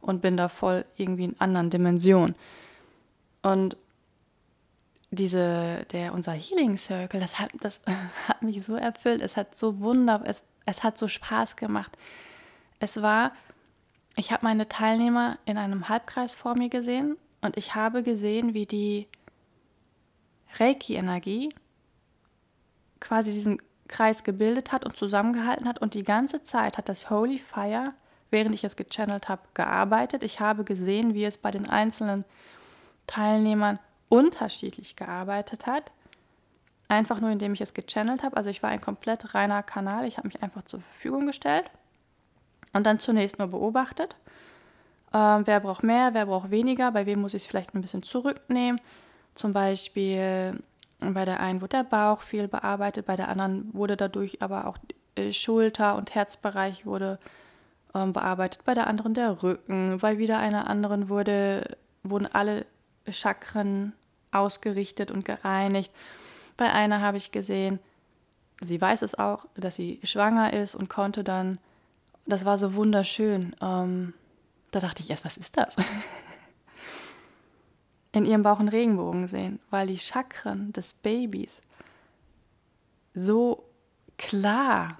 [0.00, 2.34] und bin da voll irgendwie in anderen Dimensionen.
[3.42, 3.76] Und
[5.10, 7.80] diese, der, unser Healing Circle, das hat, das
[8.28, 9.22] hat mich so erfüllt.
[9.22, 11.96] Es hat so wunderbar, es, es hat so Spaß gemacht.
[12.80, 13.32] Es war,
[14.16, 18.66] ich habe meine Teilnehmer in einem Halbkreis vor mir gesehen und ich habe gesehen, wie
[18.66, 19.06] die
[20.54, 21.54] Reiki-Energie
[23.00, 27.38] quasi diesen Kreis gebildet hat und zusammengehalten hat und die ganze Zeit hat das Holy
[27.38, 27.94] Fire
[28.30, 30.22] während ich es gechannelt habe, gearbeitet.
[30.22, 32.24] Ich habe gesehen, wie es bei den einzelnen
[33.06, 35.90] Teilnehmern unterschiedlich gearbeitet hat.
[36.88, 38.36] Einfach nur, indem ich es gechannelt habe.
[38.36, 40.06] Also ich war ein komplett reiner Kanal.
[40.06, 41.70] Ich habe mich einfach zur Verfügung gestellt
[42.72, 44.16] und dann zunächst nur beobachtet.
[45.12, 48.02] Ähm, wer braucht mehr, wer braucht weniger, bei wem muss ich es vielleicht ein bisschen
[48.02, 48.80] zurücknehmen.
[49.34, 50.60] Zum Beispiel
[51.00, 54.78] bei der einen wurde der Bauch viel bearbeitet, bei der anderen wurde dadurch aber auch
[55.14, 57.18] äh, Schulter- und Herzbereich wurde
[57.94, 62.66] ähm, bearbeitet, bei der anderen der Rücken, bei wieder einer anderen wurde, wurden alle
[63.08, 63.92] Chakren
[64.32, 65.92] ausgerichtet und gereinigt.
[66.56, 67.78] Bei einer habe ich gesehen,
[68.60, 71.58] sie weiß es auch, dass sie schwanger ist und konnte dann,
[72.26, 73.54] das war so wunderschön.
[73.62, 74.14] Ähm,
[74.70, 75.76] da dachte ich erst, was ist das?
[78.12, 81.60] In ihrem Bauch einen Regenbogen sehen, weil die Chakren des Babys
[83.14, 83.64] so
[84.16, 84.98] klar,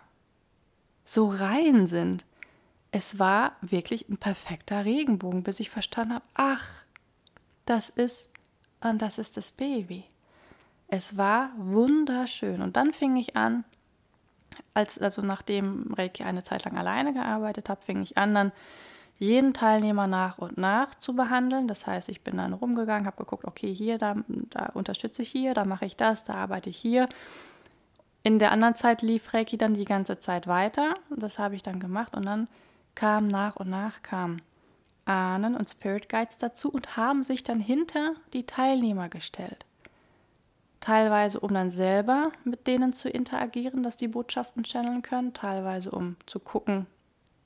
[1.04, 2.24] so rein sind.
[2.90, 6.84] Es war wirklich ein perfekter Regenbogen, bis ich verstanden habe, ach,
[7.66, 8.28] das ist
[8.80, 10.04] und das ist das Baby.
[10.86, 12.62] Es war wunderschön.
[12.62, 13.64] Und dann fing ich an,
[14.74, 18.52] als, also nachdem Reiki eine Zeit lang alleine gearbeitet habe, fing ich an, dann
[19.18, 21.66] jeden Teilnehmer nach und nach zu behandeln.
[21.68, 25.54] Das heißt, ich bin dann rumgegangen, habe geguckt, okay, hier, da, da unterstütze ich hier,
[25.54, 27.08] da mache ich das, da arbeite ich hier.
[28.22, 30.94] In der anderen Zeit lief Reiki dann die ganze Zeit weiter.
[31.10, 32.48] Das habe ich dann gemacht und dann
[32.94, 34.38] kam nach und nach kam
[35.04, 39.64] Ahnen und Spirit Guides dazu und haben sich dann hinter die Teilnehmer gestellt.
[40.80, 46.16] Teilweise, um dann selber mit denen zu interagieren, dass die Botschaften channeln können, teilweise, um
[46.26, 46.86] zu gucken,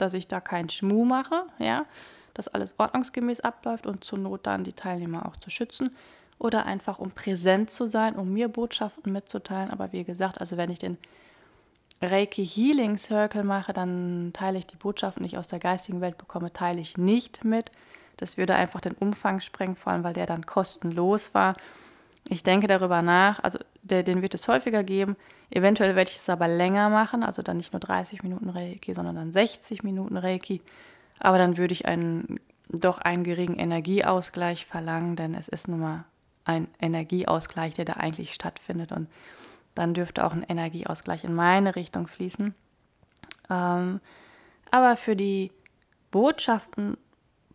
[0.03, 1.87] dass ich da keinen Schmuh mache, ja,
[2.35, 5.91] dass alles ordnungsgemäß abläuft und zur Not dann die Teilnehmer auch zu schützen
[6.39, 9.71] oder einfach um präsent zu sein, um mir Botschaften mitzuteilen.
[9.71, 10.99] Aber wie gesagt, also wenn ich den
[12.01, 16.19] Reiki Healing Circle mache, dann teile ich die Botschaften, die ich aus der geistigen Welt
[16.19, 17.71] bekomme, teile ich nicht mit.
[18.17, 21.57] Das würde einfach den Umfang sprengen, vor allem weil der dann kostenlos war.
[22.29, 25.17] Ich denke darüber nach, also der, den wird es häufiger geben.
[25.51, 29.17] Eventuell werde ich es aber länger machen, also dann nicht nur 30 Minuten Reiki, sondern
[29.17, 30.63] dann 60 Minuten Reiki.
[31.19, 36.05] Aber dann würde ich einen, doch einen geringen Energieausgleich verlangen, denn es ist nun mal
[36.45, 38.93] ein Energieausgleich, der da eigentlich stattfindet.
[38.93, 39.09] Und
[39.75, 42.55] dann dürfte auch ein Energieausgleich in meine Richtung fließen.
[43.51, 44.01] Ähm,
[44.71, 45.53] aber für die
[46.11, 46.97] Botschaften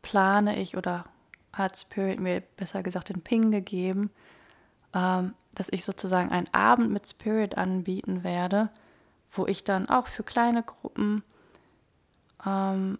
[0.01, 1.05] plane ich oder
[1.53, 4.11] hat Spirit mir besser gesagt den Ping gegeben,
[4.93, 8.69] ähm, dass ich sozusagen einen Abend mit Spirit anbieten werde,
[9.31, 11.23] wo ich dann auch für kleine Gruppen,
[12.45, 12.99] ähm,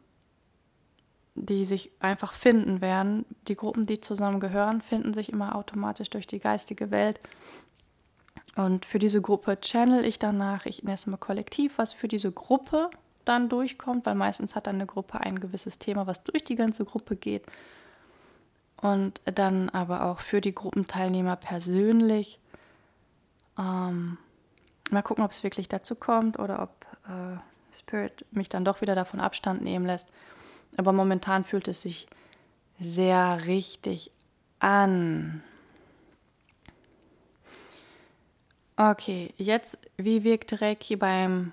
[1.36, 6.26] die sich einfach finden werden, die Gruppen, die zusammen gehören, finden sich immer automatisch durch
[6.26, 7.20] die geistige Welt
[8.58, 12.32] und für diese Gruppe channel ich danach, ich nenne es mal kollektiv, was für diese
[12.32, 12.90] Gruppe
[13.24, 16.84] dann durchkommt, weil meistens hat dann eine Gruppe ein gewisses Thema, was durch die ganze
[16.84, 17.46] Gruppe geht.
[18.82, 22.40] Und dann aber auch für die Gruppenteilnehmer persönlich.
[23.58, 24.18] Ähm,
[24.92, 27.38] mal gucken, ob es wirklich dazu kommt oder ob äh,
[27.76, 30.08] Spirit mich dann doch wieder davon Abstand nehmen lässt.
[30.78, 32.08] Aber momentan fühlt es sich
[32.80, 34.12] sehr richtig
[34.60, 35.42] an.
[38.76, 41.52] Okay, jetzt, wie wirkt Reiki beim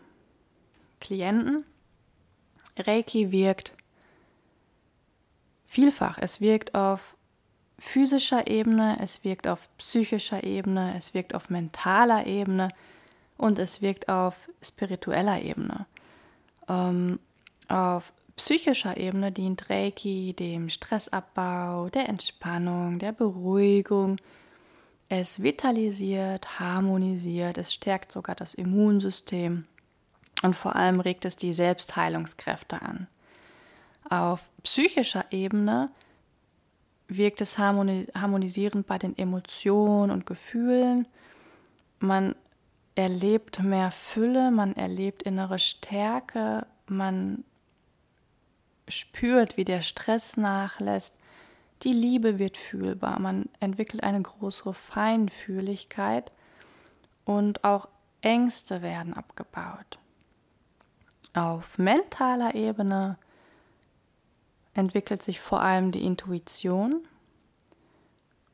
[1.00, 1.64] Klienten?
[2.76, 3.72] Reiki wirkt
[5.74, 6.18] vielfach.
[6.20, 7.16] Es wirkt auf
[7.78, 12.68] physischer Ebene, es wirkt auf psychischer Ebene, es wirkt auf mentaler Ebene
[13.36, 15.86] und es wirkt auf spiritueller Ebene.
[16.68, 17.18] Ähm,
[17.68, 24.16] auf psychischer Ebene dient Reiki dem Stressabbau, der Entspannung, der Beruhigung,
[25.08, 29.66] es vitalisiert, harmonisiert, es stärkt sogar das Immunsystem
[30.42, 33.08] und vor allem regt es die Selbstheilungskräfte an.
[34.08, 35.90] Auf psychischer Ebene
[37.08, 41.06] wirkt es harmonisierend bei den Emotionen und Gefühlen.
[41.98, 42.34] Man
[42.94, 47.44] erlebt mehr Fülle, man erlebt innere Stärke, man
[48.88, 51.14] spürt, wie der Stress nachlässt,
[51.82, 56.32] die Liebe wird fühlbar, man entwickelt eine größere Feinfühligkeit
[57.24, 57.88] und auch
[58.20, 59.98] Ängste werden abgebaut.
[61.34, 63.18] Auf mentaler Ebene
[64.74, 67.06] entwickelt sich vor allem die Intuition.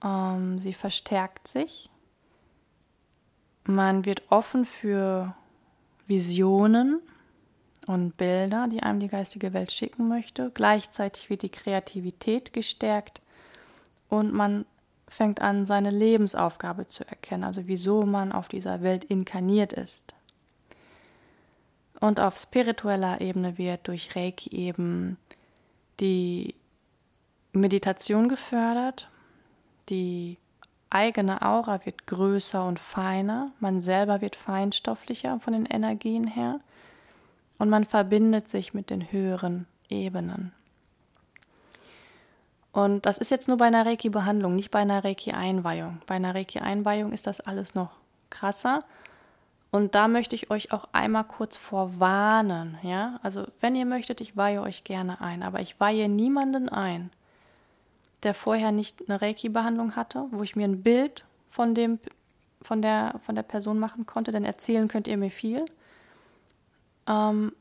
[0.04, 1.90] Ähm, sie verstärkt sich.
[3.64, 5.34] Man wird offen für
[6.06, 7.00] Visionen
[7.86, 10.50] und Bilder, die einem die geistige Welt schicken möchte.
[10.54, 13.20] Gleichzeitig wird die Kreativität gestärkt
[14.08, 14.64] und man
[15.08, 20.14] fängt an, seine Lebensaufgabe zu erkennen, also wieso man auf dieser Welt inkarniert ist.
[22.00, 25.18] Und auf spiritueller Ebene wird durch Reiki eben
[26.00, 26.54] die
[27.52, 29.08] Meditation gefördert,
[29.88, 30.38] die
[30.88, 36.60] eigene Aura wird größer und feiner, man selber wird feinstofflicher von den Energien her
[37.58, 40.52] und man verbindet sich mit den höheren Ebenen.
[42.72, 46.00] Und das ist jetzt nur bei einer Reiki-Behandlung, nicht bei einer Reiki-Einweihung.
[46.06, 47.96] Bei einer Reiki-Einweihung ist das alles noch
[48.30, 48.84] krasser.
[49.70, 53.20] Und da möchte ich euch auch einmal kurz vorwarnen, ja?
[53.22, 57.10] Also, wenn ihr möchtet, ich weihe euch gerne ein, aber ich weihe niemanden ein,
[58.24, 61.98] der vorher nicht eine Reiki-Behandlung hatte, wo ich mir ein Bild von dem
[62.62, 65.64] von der, von der Person machen konnte, denn erzählen könnt ihr mir viel.
[67.06, 67.52] Ähm,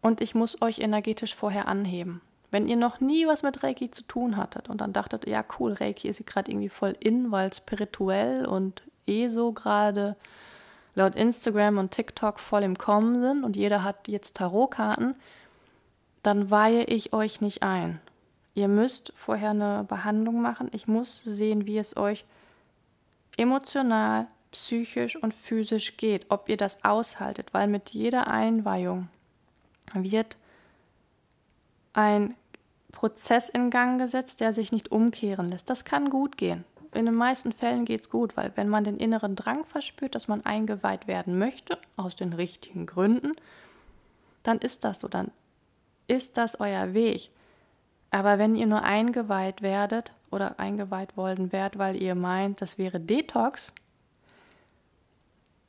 [0.00, 2.20] und ich muss euch energetisch vorher anheben.
[2.50, 5.72] Wenn ihr noch nie was mit Reiki zu tun hattet und dann dachtet, ja cool,
[5.72, 10.16] Reiki ist gerade irgendwie voll in, weil spirituell und eh so gerade
[10.94, 15.16] laut Instagram und TikTok voll im Kommen sind und jeder hat jetzt Tarotkarten,
[16.22, 18.00] dann weihe ich euch nicht ein.
[18.54, 20.70] Ihr müsst vorher eine Behandlung machen.
[20.72, 22.24] Ich muss sehen, wie es euch
[23.36, 29.08] emotional, psychisch und physisch geht, ob ihr das aushaltet, weil mit jeder Einweihung
[29.92, 30.36] wird
[31.92, 32.34] ein
[32.92, 35.68] Prozess in Gang gesetzt, der sich nicht umkehren lässt.
[35.68, 36.64] Das kann gut gehen.
[36.94, 40.28] In den meisten Fällen geht es gut, weil wenn man den inneren Drang verspürt, dass
[40.28, 43.32] man eingeweiht werden möchte, aus den richtigen Gründen,
[44.44, 45.30] dann ist das so, dann
[46.06, 47.30] ist das euer Weg.
[48.10, 53.00] Aber wenn ihr nur eingeweiht werdet oder eingeweiht wollen werdet, weil ihr meint, das wäre
[53.00, 53.72] Detox,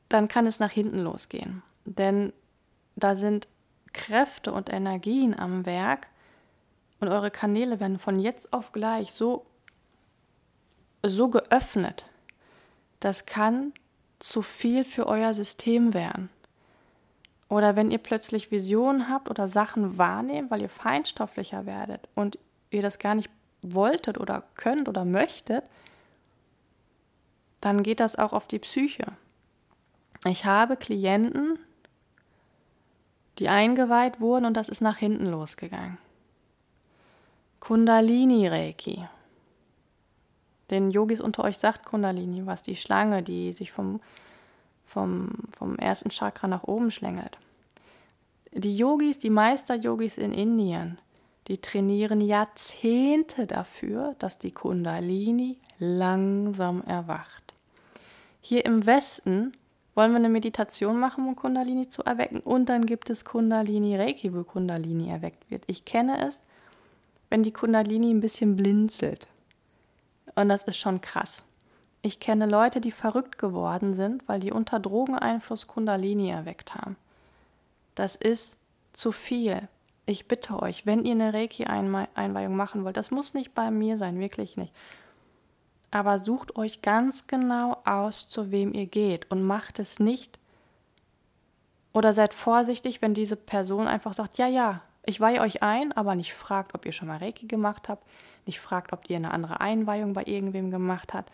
[0.10, 1.64] dann kann es nach hinten losgehen.
[1.86, 2.34] Denn
[2.96, 3.48] da sind
[3.94, 6.08] Kräfte und Energien am Werk,
[7.00, 9.46] und eure Kanäle werden von jetzt auf gleich so,
[11.10, 12.06] so geöffnet.
[13.00, 13.74] Das kann
[14.20, 16.30] zu viel für euer System werden.
[17.48, 22.40] Oder wenn ihr plötzlich Visionen habt oder Sachen wahrnehmt, weil ihr feinstofflicher werdet und
[22.72, 23.30] ihr das gar nicht
[23.62, 25.64] wolltet oder könnt oder möchtet,
[27.62, 29.06] dann geht das auch auf die Psyche.
[30.26, 31.60] Ich habe Klienten,
[33.38, 35.98] die eingeweiht wurden und das ist nach hinten losgegangen.
[37.60, 39.08] Kundalini Reiki.
[40.70, 44.02] Den Yogis unter euch sagt Kundalini, was die Schlange, die sich vom,
[44.86, 47.38] vom, vom ersten Chakra nach oben schlängelt.
[48.52, 50.98] Die Yogis, die Meister-Yogis in Indien,
[51.48, 57.54] die trainieren Jahrzehnte dafür, dass die Kundalini langsam erwacht.
[58.42, 59.52] Hier im Westen
[59.94, 62.40] wollen wir eine Meditation machen, um Kundalini zu erwecken.
[62.40, 65.64] Und dann gibt es Kundalini Reiki, wo Kundalini erweckt wird.
[65.68, 66.40] Ich kenne es
[67.30, 69.28] wenn die Kundalini ein bisschen blinzelt.
[70.36, 71.44] Und das ist schon krass.
[72.02, 76.98] Ich kenne Leute, die verrückt geworden sind, weil die unter Drogeneinfluss Kundalini erweckt haben.
[77.96, 78.58] Das ist
[78.94, 79.68] zu viel.
[80.06, 84.20] Ich bitte euch, wenn ihr eine Reiki-Einweihung machen wollt, das muss nicht bei mir sein,
[84.20, 84.72] wirklich nicht.
[85.90, 90.38] Aber sucht euch ganz genau aus, zu wem ihr geht und macht es nicht.
[91.92, 96.16] Oder seid vorsichtig, wenn diese Person einfach sagt, ja, ja, ich weihe euch ein, aber
[96.16, 98.06] nicht fragt, ob ihr schon mal Reiki gemacht habt,
[98.46, 101.32] nicht fragt, ob ihr eine andere Einweihung bei irgendwem gemacht habt,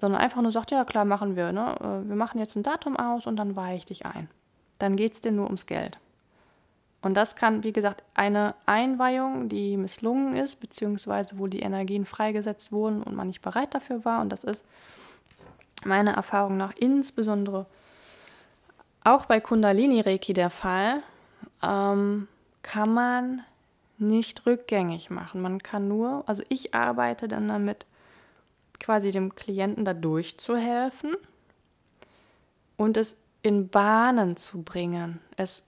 [0.00, 1.74] sondern einfach nur sagt, ja klar, machen wir, ne?
[1.80, 4.28] Äh, wir machen jetzt ein Datum aus und dann weihe ich dich ein.
[4.78, 5.98] Dann geht es dir nur ums Geld.
[7.00, 12.72] Und das kann, wie gesagt, eine Einweihung, die misslungen ist, beziehungsweise wo die Energien freigesetzt
[12.72, 14.20] wurden und man nicht bereit dafür war.
[14.20, 14.68] Und das ist
[15.84, 17.66] meiner Erfahrung nach insbesondere
[19.04, 21.02] auch bei Kundalini-Reiki der Fall.
[21.62, 22.26] Ähm,
[22.62, 23.42] kann man
[24.00, 25.40] nicht rückgängig machen.
[25.40, 27.86] Man kann nur, also ich arbeite dann damit,
[28.80, 31.16] quasi dem Klienten da durchzuhelfen
[32.76, 35.20] und es in Bahnen zu bringen.
[35.36, 35.62] Es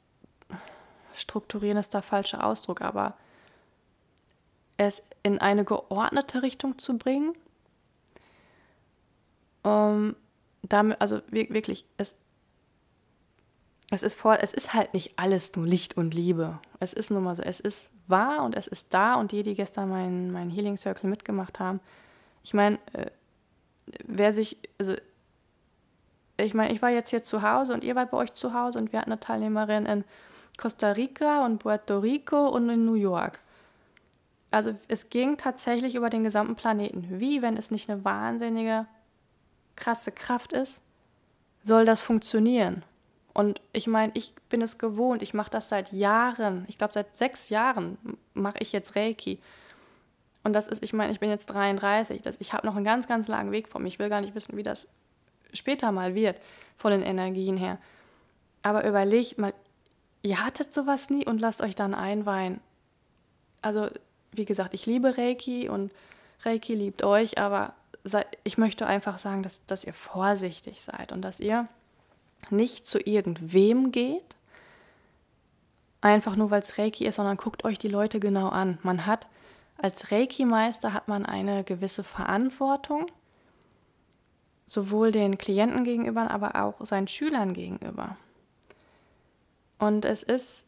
[1.12, 3.14] strukturieren ist der falsche Ausdruck, aber
[4.77, 7.35] es in eine geordnete Richtung zu bringen.
[9.62, 10.16] Um,
[10.62, 12.14] damit, also wirklich, es
[13.90, 16.61] es ist, vor, es ist halt nicht alles nur Licht und Liebe.
[16.79, 19.55] Es ist nun mal so, es ist wahr und es ist da und die, die
[19.55, 21.81] gestern meinen mein Healing Circle mitgemacht haben,
[22.42, 23.07] ich meine, äh,
[24.05, 24.94] wer sich, also
[26.37, 28.79] ich meine, ich war jetzt hier zu Hause und ihr wart bei euch zu Hause
[28.79, 30.05] und wir hatten eine Teilnehmerin in
[30.57, 33.40] Costa Rica und Puerto Rico und in New York.
[34.51, 37.07] Also es ging tatsächlich über den gesamten Planeten.
[37.20, 38.87] Wie, wenn es nicht eine wahnsinnige,
[39.77, 40.81] krasse Kraft ist,
[41.62, 42.83] soll das funktionieren?
[43.33, 47.16] Und ich meine, ich bin es gewohnt, ich mache das seit Jahren, ich glaube seit
[47.16, 47.99] sechs Jahren
[48.35, 49.38] mache ich jetzt Reiki.
[50.43, 53.07] Und das ist, ich meine, ich bin jetzt 33, das, ich habe noch einen ganz,
[53.07, 53.89] ganz langen Weg vor mir.
[53.89, 54.89] Ich will gar nicht wissen, wie das
[55.53, 56.41] später mal wird,
[56.76, 57.78] von den Energien her.
[58.62, 59.53] Aber überlegt mal,
[60.22, 62.61] ihr hattet sowas nie und lasst euch dann einweihen.
[63.62, 63.89] Also,
[64.33, 65.93] wie gesagt, ich liebe Reiki und
[66.43, 67.74] Reiki liebt euch, aber
[68.45, 71.68] ich möchte einfach sagen, dass, dass ihr vorsichtig seid und dass ihr
[72.49, 74.36] nicht zu irgendwem geht,
[76.01, 78.78] einfach nur weil es Reiki ist, sondern guckt euch die Leute genau an.
[78.82, 79.26] Man hat
[79.76, 83.07] als Reiki-Meister hat man eine gewisse Verantwortung,
[84.66, 88.16] sowohl den Klienten gegenüber, aber auch seinen Schülern gegenüber.
[89.78, 90.66] Und es ist,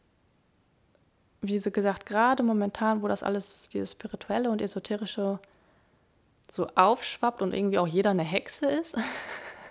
[1.41, 5.39] wie sie gesagt, gerade momentan, wo das alles, dieses spirituelle und esoterische
[6.49, 8.95] so aufschwappt und irgendwie auch jeder eine Hexe ist,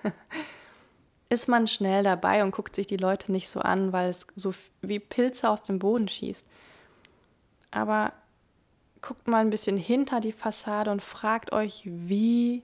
[1.33, 4.53] ist man schnell dabei und guckt sich die Leute nicht so an, weil es so
[4.83, 6.45] wie Pilze aus dem Boden schießt.
[7.71, 8.13] Aber
[9.01, 12.63] guckt mal ein bisschen hinter die Fassade und fragt euch, wie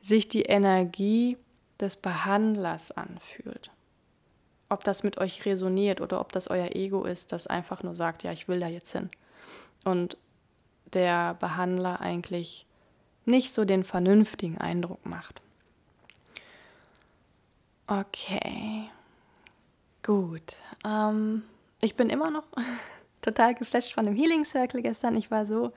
[0.00, 1.36] sich die Energie
[1.80, 3.72] des Behandlers anfühlt.
[4.68, 8.22] Ob das mit euch resoniert oder ob das euer Ego ist, das einfach nur sagt,
[8.22, 9.10] ja, ich will da jetzt hin.
[9.84, 10.16] Und
[10.92, 12.64] der Behandler eigentlich
[13.24, 15.42] nicht so den vernünftigen Eindruck macht.
[18.00, 18.88] Okay,
[20.02, 20.56] gut.
[20.82, 21.42] Ähm,
[21.82, 22.44] ich bin immer noch
[23.20, 25.14] total geflasht von dem Healing Circle gestern.
[25.14, 25.72] Ich war so,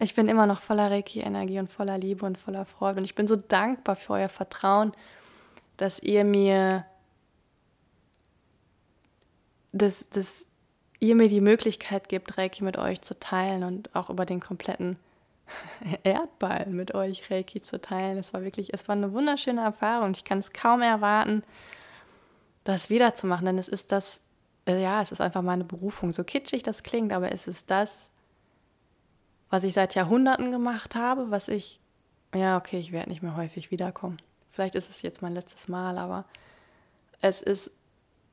[0.00, 3.00] ich bin immer noch voller Reiki-Energie und voller Liebe und voller Freude.
[3.00, 4.92] Und ich bin so dankbar für euer Vertrauen,
[5.76, 6.86] dass ihr mir,
[9.72, 10.46] dass, dass
[10.98, 14.96] ihr mir die Möglichkeit gibt, Reiki mit euch zu teilen und auch über den kompletten
[16.02, 18.18] Erdball mit euch Reiki zu teilen.
[18.18, 20.12] Es war wirklich, es war eine wunderschöne Erfahrung.
[20.12, 21.42] Ich kann es kaum erwarten,
[22.64, 24.20] das wiederzumachen, denn es ist das,
[24.66, 26.12] äh, ja, es ist einfach meine Berufung.
[26.12, 28.10] So kitschig das klingt, aber es ist das,
[29.50, 31.80] was ich seit Jahrhunderten gemacht habe, was ich,
[32.34, 34.18] ja, okay, ich werde nicht mehr häufig wiederkommen.
[34.50, 36.24] Vielleicht ist es jetzt mein letztes Mal, aber
[37.20, 37.70] es ist,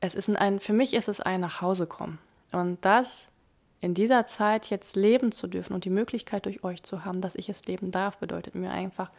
[0.02, 2.20] es ist ein, für mich ist es ein Nachhausekommen.
[2.52, 3.30] Und das
[3.82, 7.36] in dieser Zeit jetzt leben zu dürfen und die Möglichkeit durch euch zu haben, dass
[7.36, 9.12] ich es leben darf, bedeutet mir einfach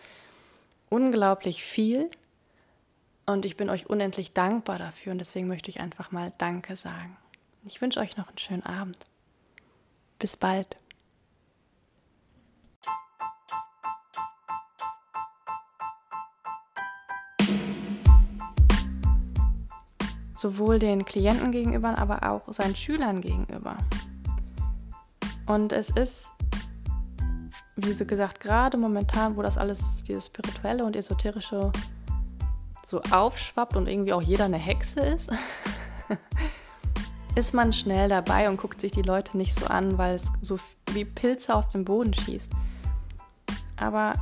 [0.88, 2.10] unglaublich viel.
[3.26, 7.16] Und ich bin euch unendlich dankbar dafür und deswegen möchte ich einfach mal Danke sagen.
[7.64, 8.98] Ich wünsche euch noch einen schönen Abend.
[10.18, 10.76] Bis bald.
[20.36, 23.76] sowohl den Klienten gegenüber, aber auch seinen Schülern gegenüber.
[25.46, 26.30] Und es ist,
[27.76, 31.70] wie so gesagt, gerade momentan, wo das alles, dieses Spirituelle und Esoterische
[32.84, 35.30] so aufschwappt und irgendwie auch jeder eine Hexe ist,
[37.36, 40.58] ist man schnell dabei und guckt sich die Leute nicht so an, weil es so
[40.92, 42.50] wie Pilze aus dem Boden schießt.
[43.76, 44.14] Aber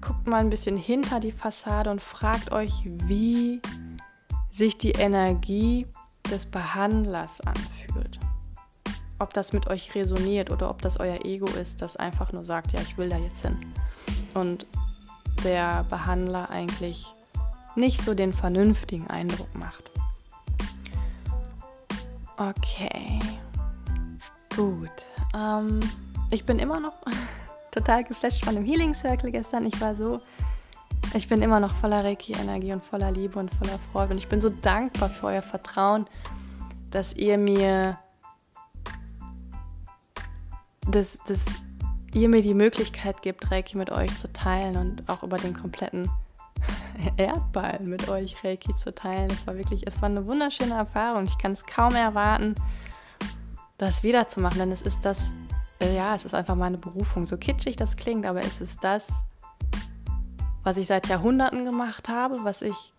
[0.00, 3.60] guckt mal ein bisschen hinter die Fassade und fragt euch, wie
[4.52, 5.86] sich die Energie
[6.30, 8.20] des Behandlers anfühlt
[9.20, 12.72] ob das mit euch resoniert oder ob das euer Ego ist, das einfach nur sagt,
[12.72, 13.56] ja, ich will da jetzt hin.
[14.34, 14.66] Und
[15.44, 17.06] der Behandler eigentlich
[17.76, 19.90] nicht so den vernünftigen Eindruck macht.
[22.36, 23.18] Okay,
[24.56, 24.90] gut.
[25.34, 25.80] Ähm,
[26.30, 26.94] ich bin immer noch
[27.70, 29.66] total geflasht von dem Healing Circle gestern.
[29.66, 30.20] Ich war so,
[31.12, 34.12] ich bin immer noch voller Reiki-Energie und voller Liebe und voller Freude.
[34.12, 36.06] Und ich bin so dankbar für euer Vertrauen,
[36.90, 37.98] dass ihr mir
[40.94, 41.44] dass, dass
[42.12, 46.10] ihr mir die Möglichkeit gibt, Reiki mit euch zu teilen und auch über den kompletten
[47.16, 49.30] Erdball mit euch Reiki zu teilen.
[49.30, 51.24] Es war wirklich, es war eine wunderschöne Erfahrung.
[51.24, 52.54] Ich kann es kaum erwarten,
[53.78, 55.32] das wiederzumachen, denn es ist das,
[55.80, 57.26] äh, ja, es ist einfach meine Berufung.
[57.26, 59.08] So kitschig das klingt, aber es ist das,
[60.62, 62.92] was ich seit Jahrhunderten gemacht habe, was ich,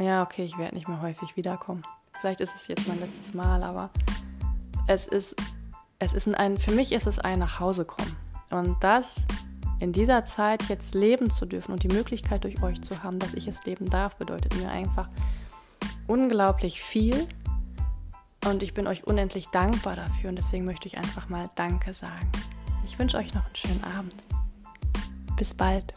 [0.00, 1.82] ja, okay, ich werde nicht mehr häufig wiederkommen.
[2.20, 3.90] Vielleicht ist es jetzt mein letztes Mal, aber
[4.86, 5.36] es ist
[6.02, 8.16] es ist ein, für mich ist es ein Nachhausekommen.
[8.50, 9.16] Und das
[9.78, 13.34] in dieser Zeit jetzt leben zu dürfen und die Möglichkeit durch euch zu haben, dass
[13.34, 15.08] ich es leben darf, bedeutet mir einfach
[16.06, 17.26] unglaublich viel.
[18.44, 22.30] Und ich bin euch unendlich dankbar dafür und deswegen möchte ich einfach mal Danke sagen.
[22.84, 24.14] Ich wünsche euch noch einen schönen Abend.
[25.36, 25.94] Bis bald.